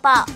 [0.00, 0.26] 报。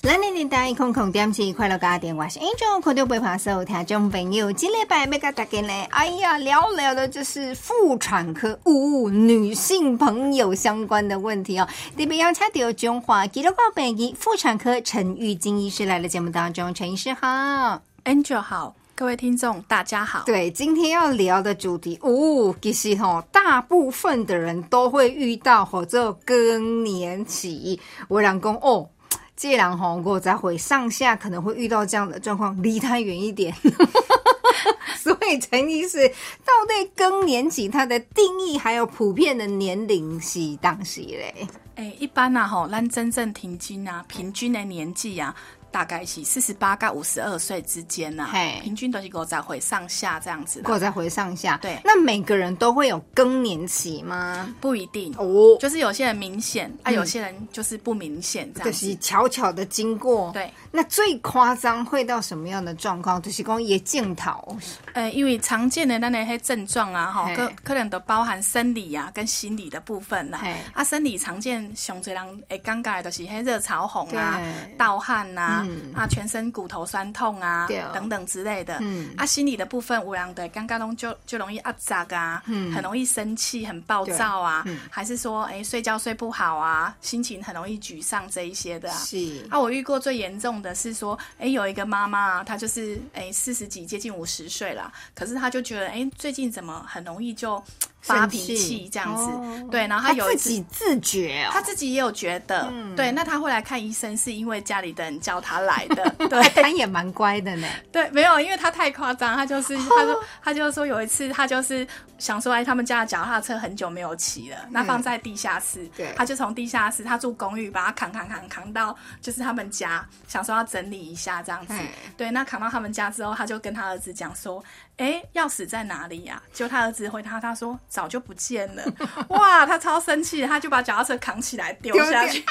[0.00, 11.68] 咱年年代空空点起快乐家庭，我是 Angel，看到背旁所有听众朋友，今礼拜要跟大家呢，哎呀，聊聊的就是妇产科呜女性朋友相关的问题哦。
[11.94, 17.82] 特别邀请到中华基督教北医妇产科陈玉金医师来了节目当中，陈医师好。
[18.04, 20.24] Angel 好，各位听众大家好。
[20.26, 27.78] 对，今天要聊的主题，哦，其实吼，大部分的人都会遇到吼这个更年期。
[28.08, 28.90] 我老公哦，
[29.36, 33.54] 这人吼，我在回上下可能会遇到这样的状况，离他远一点。
[34.98, 36.08] 所以陈医师，
[36.44, 41.46] 到底更年期它的定义还有普遍的年龄是当时嘞？
[41.76, 45.32] 诶、一般啊，吼，咱真正停经啊，平均的年纪啊，
[45.70, 50.66] 大概是四十八到五十二岁之间呐、嘿平均都是五十回上下这样子啦。
[50.68, 54.52] 我再回上下，对那每个人都会有更年期吗？
[54.60, 59.02] 不一定，哦，就是有些人明显，啊，嗯有些人就是不明显这就是样子。
[59.02, 60.30] 悄悄的经过。
[60.32, 63.20] 对，那最夸张会到什么样的状况？
[63.20, 64.56] 就是讲也镜头，
[64.94, 70.54] 呃，因为常见的那那些症状啊，哈，可可能都包含生理啊跟心理的部分啦嘿。
[70.72, 75.57] 啊，生理常见上侪人会尴尬的就是黑热潮红啊对、盗汗呐嗯，
[75.94, 78.78] 啊，全身骨头酸痛啊等等之类的。
[78.80, 79.14] 嗯。
[79.16, 82.72] 啊，心理的部分，有人的刚刚中就就容易压榨啊，嗯。
[82.72, 88.98] 很容易生气、很暴躁啊还是说，哎，睡觉睡不好啊，心情很容易沮丧这一些的啊。
[88.98, 89.46] 是。
[89.50, 97.62] 啊，我遇过最严重的是说，哎，有一个妈妈啊，她就是哎四十几，接近五十岁了，可是她就觉得，哎，最近怎么很容易就
[98.00, 99.22] 发脾气气这样子？
[99.24, 100.28] 哦对，然后他有。
[100.28, 107.66] 自己自觉哦，他自己也有觉得，嗯对，那他会来看医生，是因为家里的人叫他来的， 对，他也蛮乖的呢。
[107.90, 111.86] 对，没有，因为他太夸张，他就是，他说，他就说有一次，他就是
[112.18, 121.74] 想说，哎，他们家的脚踏车很久没有骑了，那放在地下室，嗯对他就从地下室，他住公寓，把它扛扛扛扛到就是他们家，想说要整理一下这样子，
[122.16, 124.62] 对，那扛到他们家之后，他就跟他儿子讲说，
[124.98, 128.82] 哎，钥匙在哪里呀、结果他儿子回他，他说早就不见了，
[129.30, 132.44] 哇，他超生气，他就把脚踏车扛起来丢下去。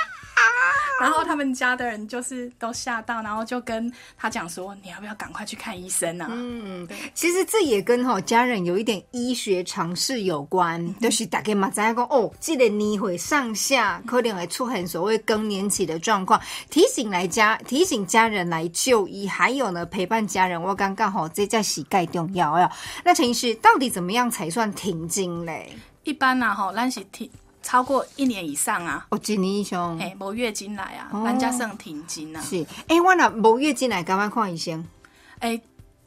[1.00, 22.72] 然后他们家的人就是都吓到，然后就跟他讲说：“你要不要赶快去看医生啊？”嗯，其实这也跟哈家人有一点医学常识有关，就是大家嘛知道讲哦，记得你会上下可能会出现所谓更年期的状况，提醒来家提醒家人来就医，还有呢陪伴家人，我刚刚好这在洗盖重要呀。
[23.04, 25.72] 那陈医师到底怎么样才算停经嘞？
[26.04, 27.30] 一般啊，吼，咱是停
[27.68, 30.00] 超过一年以上啊，哦，一年以上。
[30.00, 32.42] 哎、无月经来啊，哦咱家算停经啊。
[32.42, 34.86] 是，哎、我若无月经来，干嘛看医生？
[35.40, 35.60] 哎、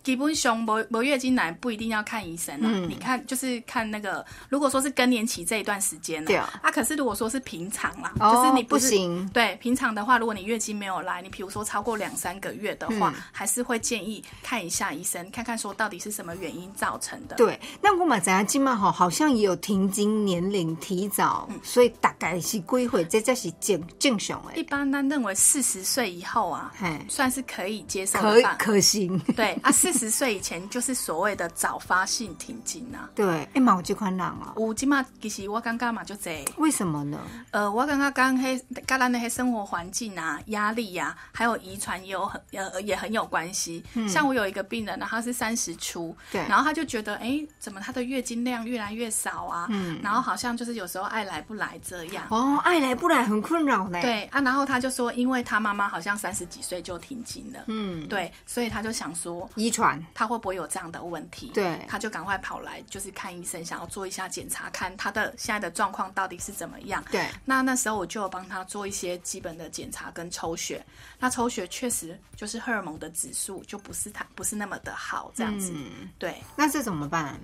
[0.02, 2.62] 基本上无无月经来不一定要看医生啊。
[2.62, 2.88] 嗯。
[2.88, 9.28] 你看就是看那个，如果说是更年期这一段时间对啊，啊，可是如果说是平常啦，哦就是你是不行。
[9.30, 13.22] 对平常的话，如果你月经没有来，你比如说超过两三个月的话，嗯。
[13.32, 17.36] 还是会建议看一下医生，看看说到底是什么原因造成的。
[17.36, 21.60] 对，那我嘛知影今嘛吼，好像也有停经年龄提早，嗯。
[21.62, 29.18] 所以大概是归回，这才是正正常一，般呢认为四十岁以后啊，嘿，算是可以接受可可行。
[29.36, 33.08] 对啊，四 十岁以前就是所谓的早发性停经啊。
[33.14, 37.18] 对，哎、嘛有这款人啊，有即嘛，其实我感觉嘛就这，为什么呢？
[37.50, 43.84] 呃，我感觉刚黑跟咱那些生活环境啊、压力呀、还有遗传也有很呃也很有关系。
[44.08, 49.66] 像我有一个病人呢，他是三十出，嗯对然后他就觉得，哎，怎么他的月经量越来越少啊？
[49.70, 52.24] 嗯，然后好像就是有时候爱来不来这样。
[52.30, 59.79] 哦，爱来不来很困扰呢。，对啊，然后他就说，因为他妈妈好像三十几岁就停经了，嗯，对，所以他就想说，遗传，
[60.14, 61.50] 他会不会有这样的问题？
[61.54, 67.04] 对他就赶快跑来，就是看医生，想要做一下检查，看他的现在的状况到底是怎么样。
[67.10, 70.84] 对，那那时候我就有帮他做一些基本的检查跟抽血，
[71.18, 75.72] 那抽血确实就是荷尔蒙的指数就不是他不是那么的好，这样子。
[75.74, 77.38] 嗯，对，那这怎么办？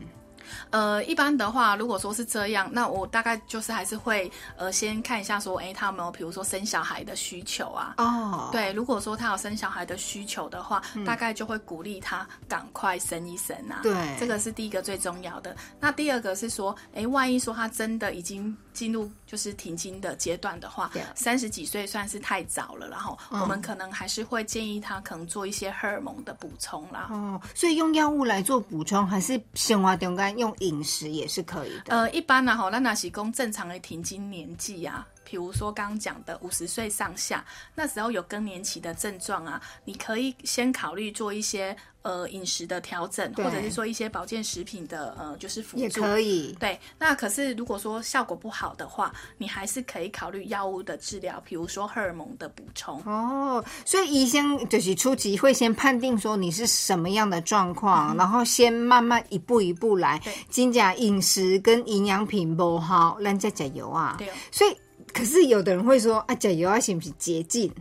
[0.71, 7.95] 呃，一般的话，如果说是这样，那我大概就是还是会呃先看一下说，哎，他有没有比如说生小孩的需求啊？
[7.99, 13.81] 哦，，对，如果说他有生小孩的需求的话，大概就会鼓励他赶快生一生啊。
[13.83, 15.57] 对这个是第一个最重要的。
[15.81, 27.09] 那第二个是说，哎，万一说他真的已经进入就是停经的阶段的话，三十几岁算是太早了，然后嗯我们可能还是会建议他可能做一些荷尔蒙的补充啦。
[27.11, 31.97] 哦，所以用药物来做补充，还是生活中间用饮食也是可以的。
[31.97, 37.45] 呃，一般呢，吼，那那是供正常的停经年纪呀，比如说刚刚讲的五十岁上下，
[37.75, 46.01] 那时候有更年期的症状啊，你可以先考虑做一些呃饮食的调整，或者是说一些保健食品的呃就是辅助也助。
[46.01, 46.57] 可以。
[46.61, 53.03] 对，那可是如果说效果不好的话，你还是可以考虑药物的治疗，比如说荷尔蒙的补充。
[53.05, 60.35] 哦，所以医生就是初级会先判定说你是什么样的状况，然后先慢慢一步一步来嗯对。
[60.51, 64.15] 真正饮食跟营养品不好，咱再加油啊。
[64.17, 64.77] 对哦所以
[65.17, 67.73] 可是有的人会说啊，甲油啊是不是捷径？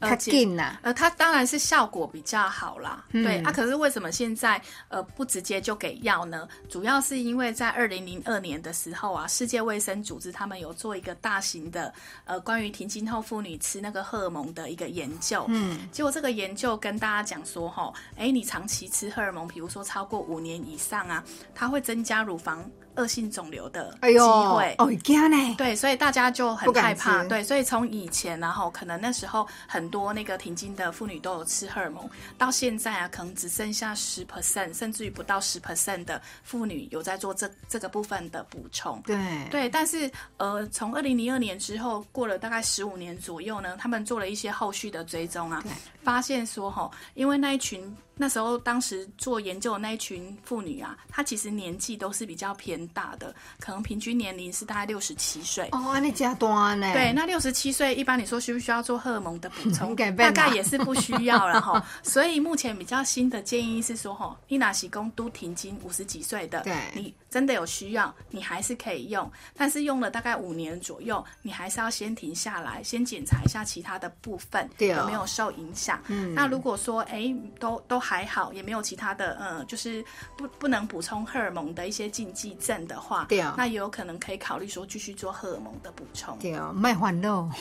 [0.00, 3.52] 较呃它当然是效果比较好啦，嗯对啊。
[3.52, 4.58] 可是为什么现在
[4.88, 6.48] 呃不直接就给药呢？
[6.70, 11.92] 主要是因为在二零零二年的时候啊，世界卫生组织他们有做一个大型的
[12.24, 21.22] 呃关于停经后妇女吃那个荷尔蒙的一个研究，嗯，结果这个研究跟大家讲说，哈，哎，你长期吃荷尔蒙，比如说超过五年以上啊，
[21.54, 22.64] 它会增加乳房
[22.96, 27.24] 恶性肿瘤的机哎呦，会，哦，惊呢，对，所以大家就很害怕。
[27.24, 39.00] 对，所以从以前然后可能那时候很多那个停经的妇女都有吃荷尔蒙，到现在啊，可能只剩下十 percent，甚至于不到十 percent 的妇女有在做这这个部分的补充。
[39.06, 39.18] 对。
[39.50, 45.62] 对，但是呃，从二零零二年之后，过了大概十五年左右呢，他们做了一些后续的追踪啊，
[46.02, 55.68] 发现说哈，因为那一群那时候当时做研究的那一群妇女啊，她其实年纪都是比较偏大的，可能平均年龄是大概六十七岁。
[55.72, 56.92] 哦，安尼加多呢？
[56.92, 59.90] 对，那六十七岁，一般你说需不需要做荷尔蒙的补充？
[60.16, 61.84] 大概也是不需要了哈。
[62.02, 76.00] 所以目前比较新的建议是说，哈，你拿喜功都停经五十几岁的，对你真的有需要，你还是可以用，但是用了大概五年左右，你还是要先停下来，先检查一下其他的部分哦有没有受影响。
[76.06, 80.04] 嗯，那如果说哎都都还好，也没有其他的嗯，就是
[80.36, 86.36] 不不能补充荷尔蒙的一些禁忌症的话，对啊那也有可能可以考虑说继续做荷尔蒙的补充。
[86.38, 87.48] 对啊，卖烦恼。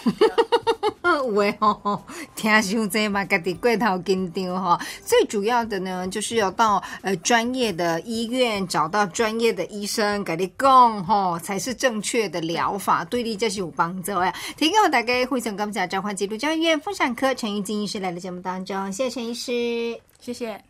[1.02, 2.04] 有诶吼，
[2.36, 4.78] 听伤这嘛，家己过头紧张吼。
[5.04, 14.32] 最主要的呢，就是要到呃专业的医院找到专业的医生给你讲吼，才是正确的疗法，对你这是有帮助呀。
[14.56, 20.00] 提供大家非常感谢召唤基督教医院妇产科陈玉金医师来到节目当中，谢谢陈医师。
[20.20, 20.64] 谢谢。